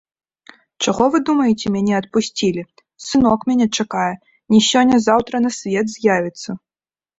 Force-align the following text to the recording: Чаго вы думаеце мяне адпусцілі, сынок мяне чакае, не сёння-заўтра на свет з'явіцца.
Чаго 0.85 1.03
вы 1.15 1.19
думаеце 1.29 1.65
мяне 1.75 1.93
адпусцілі, 2.01 2.65
сынок 3.09 3.39
мяне 3.51 3.67
чакае, 3.77 4.09
не 4.57 4.63
сёння-заўтра 4.71 5.45
на 5.47 5.55
свет 5.61 5.97
з'явіцца. 6.01 6.49